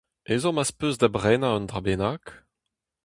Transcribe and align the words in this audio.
Ezhomm 0.33 0.59
az 0.61 0.71
peus 0.77 0.97
da 0.99 1.07
brenañ 1.15 1.55
un 1.57 1.65
dra 1.69 1.79
bennak? 1.85 2.23